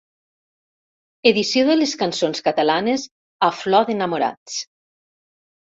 Edició 1.31 1.65
de 1.67 1.75
les 1.77 1.93
cançons 2.03 2.43
catalanes 2.49 3.07
a 3.51 3.53
Flor 3.61 3.89
d'enamorats. 3.93 4.59